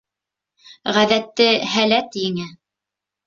Ғәҙәтте 0.95 1.47
һәләт 1.73 2.19
еңә. 2.23 2.49